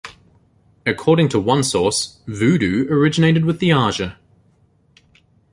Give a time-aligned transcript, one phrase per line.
[0.83, 4.17] According to one source, "voodoo" originated with the Aja.